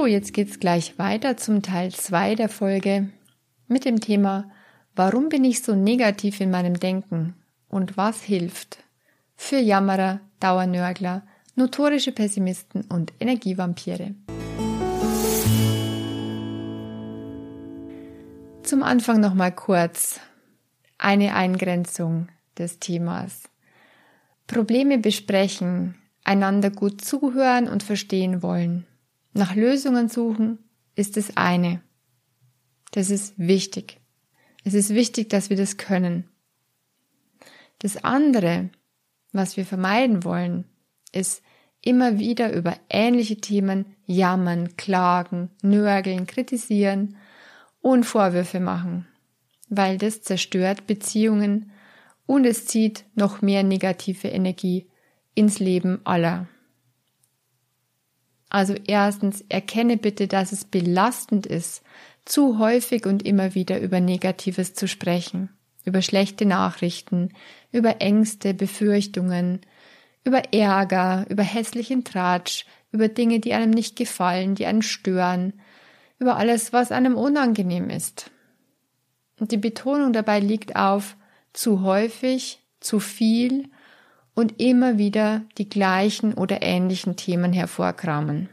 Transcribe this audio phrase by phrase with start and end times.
[0.00, 3.10] So, jetzt geht's gleich weiter zum Teil 2 der Folge
[3.68, 4.50] mit dem Thema
[4.96, 7.34] Warum bin ich so negativ in meinem Denken
[7.68, 8.78] und was hilft
[9.36, 11.20] für Jammerer, Dauernörgler,
[11.54, 14.14] notorische Pessimisten und Energievampire.
[18.62, 20.18] Zum Anfang nochmal kurz
[20.96, 23.50] eine Eingrenzung des Themas.
[24.46, 28.86] Probleme besprechen, einander gut zuhören und verstehen wollen,
[29.32, 30.58] nach Lösungen suchen,
[30.94, 31.82] ist das eine.
[32.92, 34.00] Das ist wichtig.
[34.64, 36.28] Es ist wichtig, dass wir das können.
[37.78, 38.70] Das andere,
[39.32, 40.64] was wir vermeiden wollen,
[41.12, 41.42] ist
[41.82, 47.16] immer wieder über ähnliche Themen jammern, klagen, nörgeln, kritisieren
[47.80, 49.06] und Vorwürfe machen,
[49.68, 51.70] weil das zerstört Beziehungen
[52.26, 54.88] und es zieht noch mehr negative Energie
[55.34, 56.48] ins Leben aller.
[58.50, 61.82] Also erstens, erkenne bitte, dass es belastend ist,
[62.24, 65.50] zu häufig und immer wieder über Negatives zu sprechen,
[65.84, 67.30] über schlechte Nachrichten,
[67.72, 69.60] über Ängste, Befürchtungen,
[70.24, 75.54] über Ärger, über hässlichen Tratsch, über Dinge, die einem nicht gefallen, die einen stören,
[76.18, 78.30] über alles, was einem unangenehm ist.
[79.38, 81.16] Und die Betonung dabei liegt auf
[81.52, 83.70] zu häufig, zu viel
[84.40, 88.48] und immer wieder die gleichen oder ähnlichen Themen hervorkramen.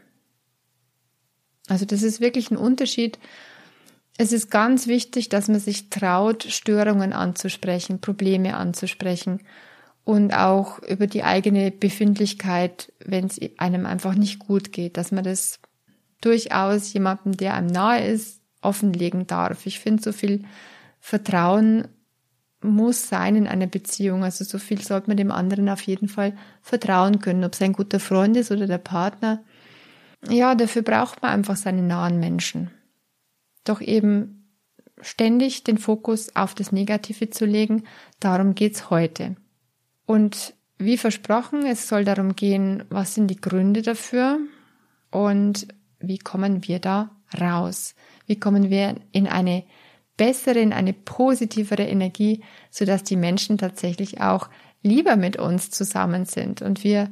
[1.69, 3.17] Also das ist wirklich ein Unterschied.
[4.17, 9.39] Es ist ganz wichtig, dass man sich traut, Störungen anzusprechen, Probleme anzusprechen
[10.03, 15.23] und auch über die eigene Befindlichkeit, wenn es einem einfach nicht gut geht, dass man
[15.23, 15.59] das
[16.19, 19.65] durchaus jemandem, der einem nahe ist, offenlegen darf.
[19.65, 20.43] Ich finde, so viel
[20.99, 21.87] Vertrauen
[22.61, 24.23] muss sein in einer Beziehung.
[24.23, 27.73] Also so viel sollte man dem anderen auf jeden Fall vertrauen können, ob es ein
[27.73, 29.43] guter Freund ist oder der Partner.
[30.27, 32.71] Ja, dafür braucht man einfach seine nahen Menschen.
[33.63, 34.37] Doch eben
[35.01, 37.83] ständig den Fokus auf das Negative zu legen,
[38.19, 39.35] darum geht's heute.
[40.05, 44.39] Und wie versprochen, es soll darum gehen, was sind die Gründe dafür
[45.11, 45.67] und
[45.99, 47.95] wie kommen wir da raus?
[48.25, 49.63] Wie kommen wir in eine
[50.17, 54.49] bessere, in eine positivere Energie, sodass die Menschen tatsächlich auch
[54.83, 57.09] lieber mit uns zusammen sind und wir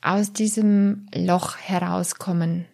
[0.00, 2.66] aus diesem Loch herauskommen.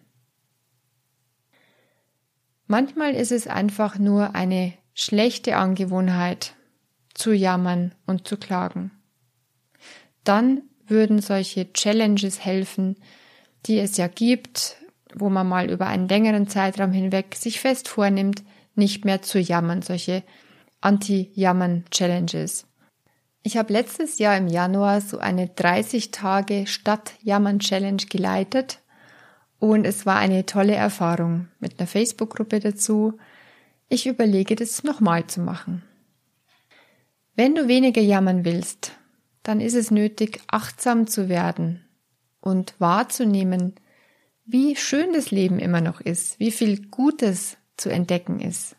[2.67, 6.55] Manchmal ist es einfach nur eine schlechte Angewohnheit,
[7.13, 8.91] zu jammern und zu klagen
[10.23, 12.97] dann würden solche Challenges helfen,
[13.65, 14.77] die es ja gibt,
[15.13, 18.43] wo man mal über einen längeren Zeitraum hinweg sich fest vornimmt,
[18.75, 20.23] nicht mehr zu jammern, solche
[20.81, 22.67] Anti-Jammern-Challenges.
[23.43, 28.79] Ich habe letztes Jahr im Januar so eine 30 Tage Stadt-Jammern-Challenge geleitet
[29.59, 33.17] und es war eine tolle Erfahrung mit einer Facebook-Gruppe dazu.
[33.89, 35.83] Ich überlege, das nochmal zu machen.
[37.35, 38.91] Wenn du weniger jammern willst,
[39.43, 41.85] dann ist es nötig, achtsam zu werden
[42.41, 43.75] und wahrzunehmen,
[44.45, 48.75] wie schön das Leben immer noch ist, wie viel Gutes zu entdecken ist.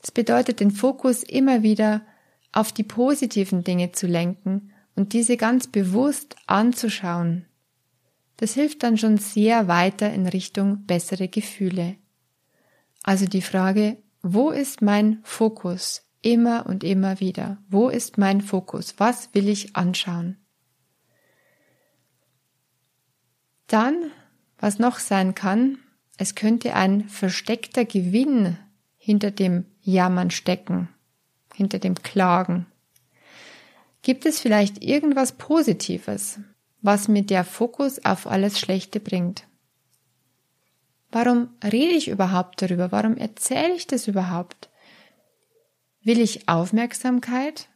[0.00, 2.02] Das bedeutet, den Fokus immer wieder
[2.52, 7.46] auf die positiven Dinge zu lenken und diese ganz bewusst anzuschauen.
[8.36, 11.96] Das hilft dann schon sehr weiter in Richtung bessere Gefühle.
[13.02, 16.06] Also die Frage, wo ist mein Fokus?
[16.26, 17.58] immer und immer wieder.
[17.68, 18.94] Wo ist mein Fokus?
[18.98, 20.36] Was will ich anschauen?
[23.68, 24.10] Dann,
[24.58, 25.78] was noch sein kann,
[26.16, 28.56] es könnte ein versteckter Gewinn
[28.96, 30.88] hinter dem Jammern stecken,
[31.54, 32.66] hinter dem Klagen.
[34.02, 36.40] Gibt es vielleicht irgendwas Positives,
[36.80, 39.44] was mir der Fokus auf alles Schlechte bringt?
[41.10, 42.92] Warum rede ich überhaupt darüber?
[42.92, 44.68] Warum erzähle ich das überhaupt?
[46.02, 47.68] Will ich Aufmerksamkeit?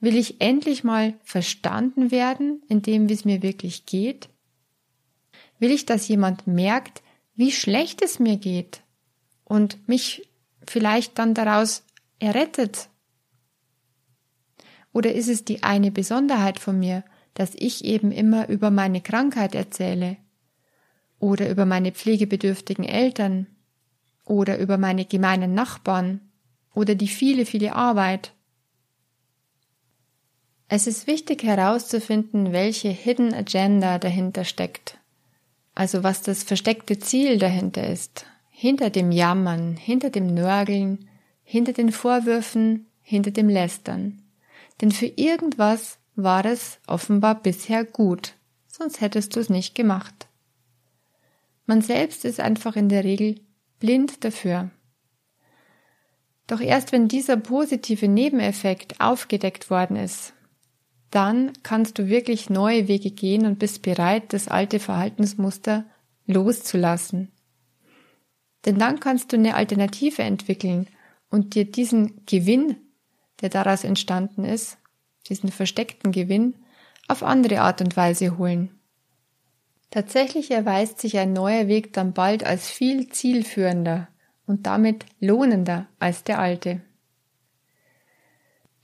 [0.00, 4.28] Will ich endlich mal verstanden werden in dem, wie es mir wirklich geht?
[5.58, 7.02] Will ich, dass jemand merkt,
[7.34, 8.82] wie schlecht es mir geht
[9.44, 10.28] und mich
[10.66, 11.84] vielleicht dann daraus
[12.18, 12.88] errettet?
[14.92, 17.04] Oder ist es die eine Besonderheit von mir,
[17.34, 20.16] dass ich eben immer über meine Krankheit erzähle
[21.18, 23.46] oder über meine pflegebedürftigen Eltern
[24.24, 26.20] oder über meine gemeinen Nachbarn
[26.74, 28.32] oder die viele, viele Arbeit.
[30.68, 34.99] Es ist wichtig herauszufinden, welche Hidden Agenda dahinter steckt.
[35.74, 38.26] Also was das versteckte Ziel dahinter ist.
[38.50, 41.08] Hinter dem Jammern, hinter dem Nörgeln,
[41.42, 44.22] hinter den Vorwürfen, hinter dem Lästern.
[44.80, 48.34] Denn für irgendwas war es offenbar bisher gut,
[48.66, 50.28] sonst hättest du es nicht gemacht.
[51.66, 53.40] Man selbst ist einfach in der Regel
[53.78, 54.70] blind dafür.
[56.46, 60.32] Doch erst wenn dieser positive Nebeneffekt aufgedeckt worden ist,
[61.10, 65.84] dann kannst du wirklich neue Wege gehen und bist bereit, das alte Verhaltensmuster
[66.26, 67.32] loszulassen.
[68.64, 70.86] Denn dann kannst du eine Alternative entwickeln
[71.30, 72.76] und dir diesen Gewinn,
[73.40, 74.78] der daraus entstanden ist,
[75.28, 76.54] diesen versteckten Gewinn,
[77.08, 78.70] auf andere Art und Weise holen.
[79.90, 84.08] Tatsächlich erweist sich ein neuer Weg dann bald als viel zielführender
[84.46, 86.82] und damit lohnender als der alte.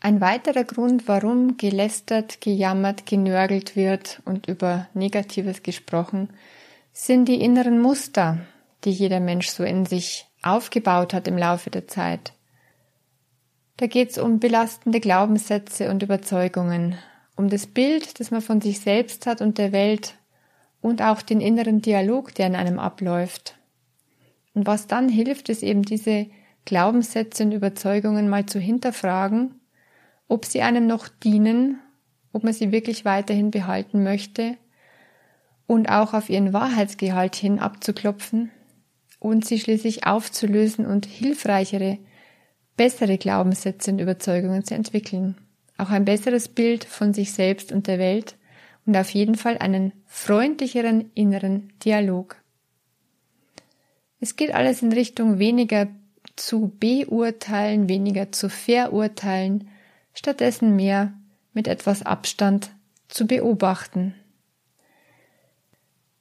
[0.06, 6.28] Ein weiterer Grund, warum gelästert, gejammert, genörgelt wird und über Negatives gesprochen,
[6.92, 8.38] sind die inneren Muster,
[8.84, 12.34] die jeder Mensch so in sich aufgebaut hat im Laufe der Zeit.
[13.78, 16.94] Da geht's um belastende Glaubenssätze und Überzeugungen,
[17.34, 20.14] um das Bild, das man von sich selbst hat und der Welt
[20.80, 23.58] und auch den inneren Dialog, der in einem abläuft.
[24.54, 26.28] Und was dann hilft, ist eben diese
[26.64, 29.56] Glaubenssätze und Überzeugungen mal zu hinterfragen,
[30.28, 31.80] ob sie einem noch dienen,
[32.32, 34.56] ob man sie wirklich weiterhin behalten möchte
[35.66, 38.50] und auch auf ihren Wahrheitsgehalt hin abzuklopfen
[39.18, 41.98] und sie schließlich aufzulösen und hilfreichere,
[42.76, 45.36] bessere Glaubenssätze und Überzeugungen zu entwickeln.
[45.78, 48.36] Auch ein besseres Bild von sich selbst und der Welt
[48.86, 52.36] und auf jeden Fall einen freundlicheren inneren Dialog.
[54.20, 55.88] Es geht alles in Richtung weniger
[56.36, 59.68] zu beurteilen, weniger zu verurteilen,
[60.16, 61.12] stattdessen mehr
[61.52, 62.70] mit etwas Abstand
[63.08, 64.14] zu beobachten.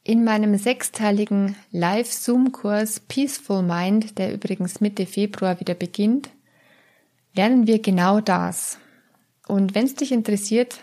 [0.03, 6.29] In meinem sechsteiligen Live-Zoom-Kurs Peaceful Mind, der übrigens Mitte Februar wieder beginnt,
[7.33, 8.77] lernen wir genau das.
[9.47, 10.79] Und wenn es dich interessiert,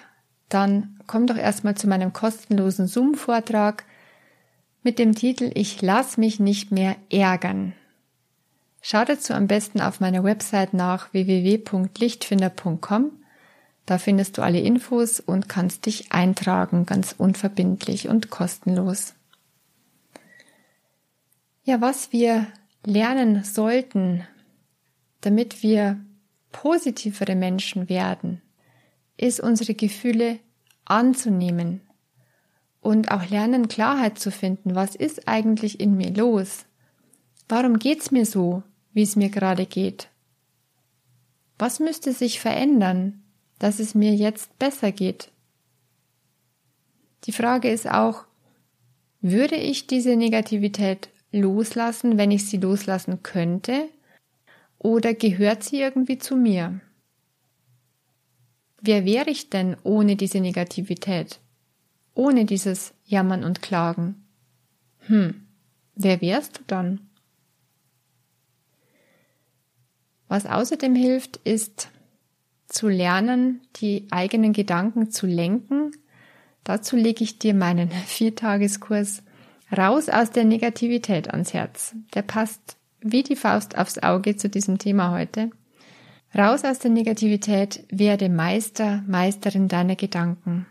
[0.48, 3.84] dann komm doch erstmal zu meinem kostenlosen Zoom-Vortrag
[4.82, 7.74] mit dem Titel Ich lass mich nicht mehr ärgern.
[8.84, 13.12] Schau dazu am besten auf meiner Website nach www.lichtfinder.com.
[13.86, 19.14] Da findest du alle Infos und kannst dich eintragen, ganz unverbindlich und kostenlos.
[21.62, 22.48] Ja, was wir
[22.84, 24.26] lernen sollten,
[25.20, 26.00] damit wir
[26.50, 28.42] positivere Menschen werden,
[29.16, 30.40] ist unsere Gefühle
[30.84, 31.82] anzunehmen
[32.80, 34.74] und auch lernen, Klarheit zu finden.
[34.74, 36.64] Was ist eigentlich in mir los?
[37.48, 40.08] Warum geht's mir so, wie es mir gerade geht?
[41.58, 43.22] Was müsste sich verändern,
[43.58, 45.30] dass es mir jetzt besser geht?
[47.24, 48.24] Die Frage ist auch,
[49.20, 53.88] würde ich diese Negativität loslassen, wenn ich sie loslassen könnte?
[54.78, 56.80] Oder gehört sie irgendwie zu mir?
[58.80, 61.38] Wer wäre ich denn ohne diese Negativität?
[62.14, 64.26] Ohne dieses Jammern und Klagen?
[65.06, 65.46] Hm,
[65.94, 67.08] wer wärst du dann?
[70.32, 71.90] Was außerdem hilft, ist
[72.66, 75.90] zu lernen, die eigenen Gedanken zu lenken.
[76.64, 79.24] Dazu lege ich dir meinen Viertageskurs
[79.76, 81.94] raus aus der Negativität ans Herz.
[82.14, 85.50] Der passt wie die Faust aufs Auge zu diesem Thema heute.
[86.34, 90.64] Raus aus der Negativität, werde Meister, Meisterin deiner Gedanken.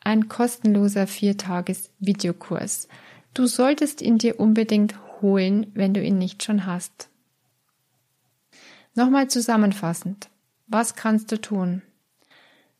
[0.00, 2.88] Ein kostenloser Viertages-Videokurs.
[3.34, 7.10] Du solltest ihn dir unbedingt holen, wenn du ihn nicht schon hast.
[8.96, 10.30] Nochmal zusammenfassend.
[10.68, 11.82] Was kannst du tun?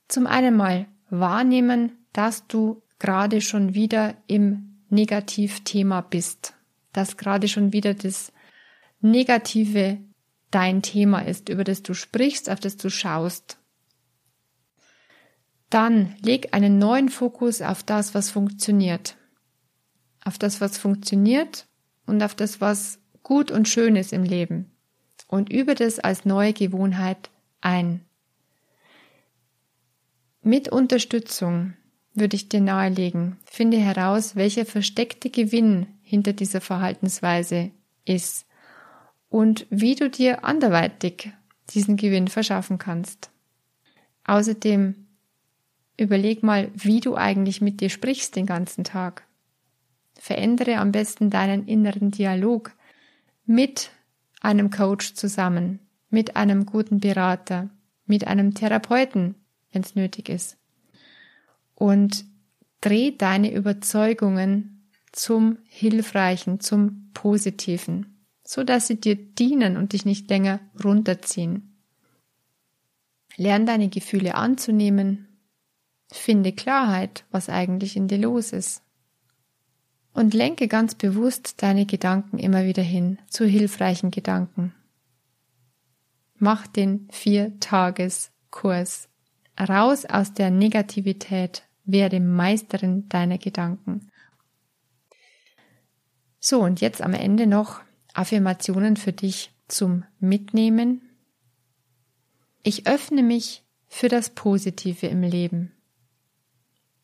[0.08, 6.54] Zum einen mal wahrnehmen, dass du gerade schon wieder im Negativthema bist,
[6.94, 8.32] dass gerade schon wieder das
[9.02, 9.98] Negative
[10.50, 13.58] dein Thema ist, über das du sprichst, auf das du schaust.
[15.68, 19.18] Dann leg einen neuen Fokus auf das, was funktioniert.
[20.24, 21.66] Auf das, was funktioniert
[22.06, 24.75] und auf das, was gut und schön ist im Leben.
[25.26, 27.30] Und übe das als neue Gewohnheit
[27.60, 28.00] ein.
[30.42, 31.74] Mit Unterstützung
[32.14, 37.72] würde ich dir nahelegen, finde heraus, welcher versteckte Gewinn hinter dieser Verhaltensweise
[38.04, 38.46] ist
[39.28, 41.32] und wie du dir anderweitig
[41.70, 43.30] diesen Gewinn verschaffen kannst.
[44.24, 44.94] Außerdem
[45.96, 49.26] überleg mal, wie du eigentlich mit dir sprichst den ganzen Tag.
[50.14, 52.72] Verändere am besten deinen inneren Dialog
[53.44, 53.90] mit
[54.46, 57.68] einem Coach zusammen, mit einem guten Berater,
[58.06, 59.34] mit einem Therapeuten,
[59.72, 60.56] wenn es nötig ist.
[61.74, 62.24] Und
[62.80, 70.30] dreh deine Überzeugungen zum Hilfreichen, zum Positiven so dass sie dir dienen und dich nicht
[70.30, 71.76] länger runterziehen.
[73.36, 75.26] Lern deine Gefühle anzunehmen,
[76.10, 78.82] finde Klarheit, was eigentlich in dir los ist.
[80.16, 84.74] Und lenke ganz bewusst deine Gedanken immer wieder hin zu hilfreichen Gedanken.
[86.38, 89.10] Mach den Vier-Tages-Kurs.
[89.60, 94.10] Raus aus der Negativität, werde Meisterin deiner Gedanken.
[96.40, 97.82] So, und jetzt am Ende noch
[98.14, 101.02] Affirmationen für dich zum Mitnehmen.
[102.62, 105.72] Ich öffne mich für das Positive im Leben.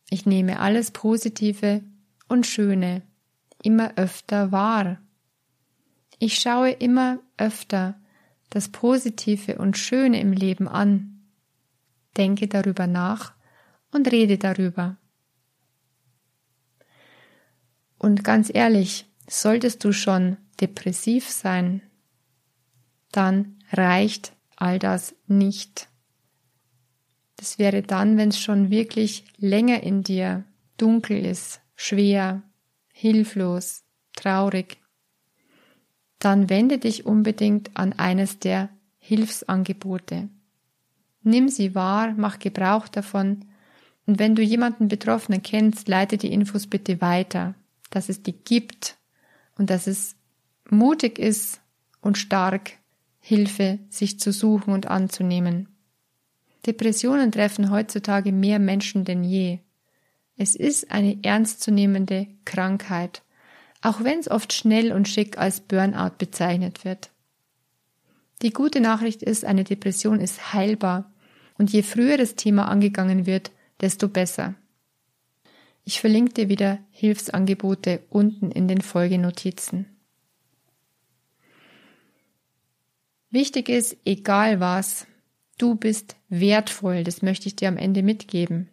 [0.08, 1.82] Ich nehme alles Positive
[2.32, 3.02] und Schöne
[3.62, 4.98] immer öfter wahr.
[6.18, 8.00] Ich schaue immer öfter
[8.48, 11.28] das Positive und Schöne im Leben an,
[12.16, 13.34] denke darüber nach
[13.90, 14.96] und rede darüber.
[17.98, 21.82] Und ganz ehrlich, solltest du schon depressiv sein,
[23.10, 25.88] dann reicht all das nicht.
[27.36, 30.44] Das wäre dann, wenn es schon wirklich länger in dir
[30.78, 32.42] dunkel ist, schwer,
[32.92, 33.82] hilflos,
[34.14, 34.78] traurig.
[36.18, 40.28] Dann wende dich unbedingt an eines der Hilfsangebote.
[41.22, 43.44] Nimm sie wahr, mach Gebrauch davon
[44.06, 47.54] und wenn du jemanden Betroffenen kennst, leite die Infos bitte weiter,
[47.90, 48.96] dass es die gibt
[49.56, 50.14] und dass es
[50.68, 51.60] mutig ist
[52.00, 52.72] und stark,
[53.24, 55.68] Hilfe sich zu suchen und anzunehmen.
[56.66, 59.60] Depressionen treffen heutzutage mehr Menschen denn je.
[60.42, 63.22] Es ist eine ernstzunehmende Krankheit,
[63.80, 67.10] auch wenn es oft schnell und schick als Burnout bezeichnet wird.
[68.42, 71.12] Die gute Nachricht ist, eine Depression ist heilbar
[71.58, 74.56] und je früher das Thema angegangen wird, desto besser.
[75.84, 79.86] Ich verlinke dir wieder Hilfsangebote unten in den Folgenotizen.
[83.30, 85.06] Wichtig ist, egal was,
[85.58, 88.71] du bist wertvoll, das möchte ich dir am Ende mitgeben.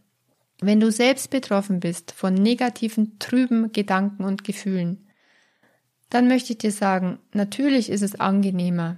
[0.61, 5.07] Wenn du selbst betroffen bist von negativen, trüben Gedanken und Gefühlen,
[6.09, 8.97] dann möchte ich dir sagen, natürlich ist es angenehmer,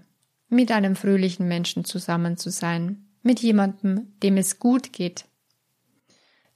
[0.50, 5.25] mit einem fröhlichen Menschen zusammen zu sein, mit jemandem, dem es gut geht.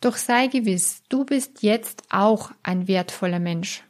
[0.01, 3.83] Doch sei gewiss, du bist jetzt auch ein wertvoller Mensch.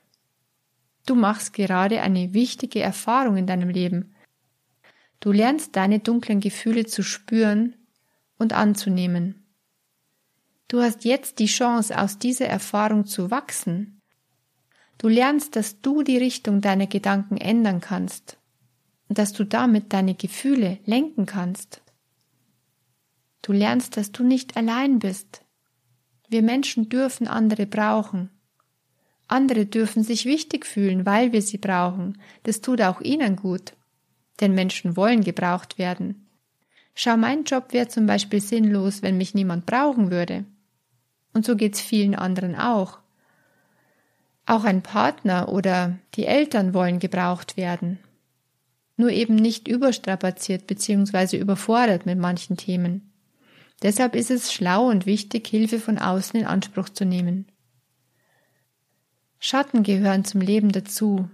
[1.05, 4.15] Du machst gerade eine wichtige Erfahrung in deinem Leben
[5.19, 7.75] Du lernst deine dunklen Gefühle zu spüren
[8.38, 9.44] und anzunehmen.
[10.67, 14.01] Du hast jetzt die Chance, aus dieser Erfahrung zu wachsen.
[14.98, 18.38] Du lernst, dass du die Richtung deiner Gedanken ändern kannst
[19.07, 21.81] und dass du damit deine Gefühle lenken kannst.
[23.41, 25.41] Du lernst, dass du nicht allein bist.
[26.29, 28.31] Wir Menschen dürfen andere brauchen.
[29.27, 32.19] Andere dürfen sich wichtig fühlen, weil wir sie brauchen.
[32.43, 33.74] Das tut auch ihnen gut
[34.39, 36.27] denn Menschen wollen gebraucht werden.
[36.93, 40.45] Schau, mein Job wäre zum Beispiel sinnlos, wenn mich niemand brauchen würde.
[41.36, 43.00] Und so geht's vielen anderen auch.
[44.46, 48.00] Auch ein Partner oder die Eltern wollen gebraucht werden.
[48.96, 51.38] Nur eben nicht überstrapaziert bzw.
[51.38, 53.12] überfordert mit manchen Themen.
[53.82, 57.51] Deshalb ist es schlau und wichtig, Hilfe von außen in Anspruch zu nehmen.
[59.38, 61.30] Schatten gehören zum Leben dazu.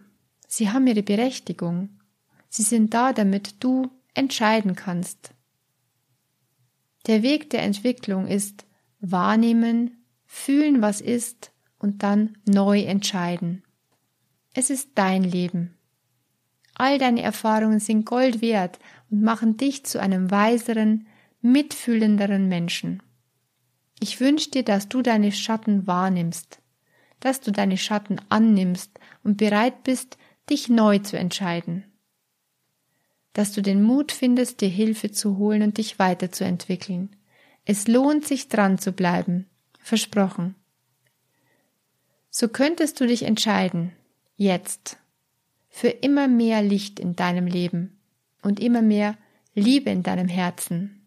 [0.48, 1.90] Sie haben ihre Berechtigung.
[2.50, 5.30] Sie sind da, damit du entscheiden kannst.
[7.06, 8.66] Der Weg der Entwicklung ist
[9.02, 13.64] wahrnehmen, fühlen, was ist und dann neu entscheiden.
[14.54, 15.76] Es ist dein Leben.
[16.76, 18.80] All deine Erfahrungen sind Gold wert
[19.10, 21.08] und machen dich zu einem weiseren,
[21.42, 23.04] mitfühlenderen Menschen.
[24.00, 26.60] Ich wünsche dir, dass du deine Schatten wahrnimmst,
[27.20, 30.18] dass du deine Schatten annimmst und bereit bist,
[30.50, 31.86] dich neu zu entscheiden
[33.34, 37.16] dass du den Mut findest, dir Hilfe zu holen und dich weiterzuentwickeln.
[37.66, 39.48] Es lohnt sich dran zu bleiben.
[39.80, 40.56] Versprochen.
[42.30, 43.92] So könntest du dich entscheiden,
[44.38, 44.98] jetzt,
[45.70, 48.00] für immer mehr Licht in deinem Leben
[48.42, 49.18] und immer mehr
[49.54, 51.02] Liebe in deinem Herzen.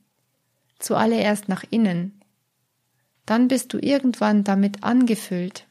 [0.79, 2.21] Zuallererst nach innen.
[3.27, 5.67] Dann bist du irgendwann damit angefüllt,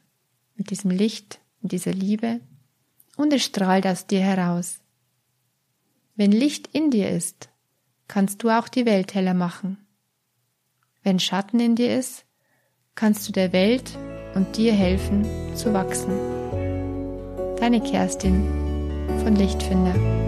[0.55, 2.41] mit diesem Licht, und dieser Liebe,
[3.15, 4.81] und es strahlt aus dir heraus.
[6.15, 7.49] Wenn Licht in dir ist,
[8.07, 9.82] kannst du auch die Welt heller machen.
[11.03, 12.25] Wenn Schatten in dir ist,
[12.95, 13.97] kannst du der Welt
[14.35, 16.13] und dir helfen zu wachsen.
[17.59, 18.43] Deine Kerstin
[19.23, 20.22] von Lichtfinder.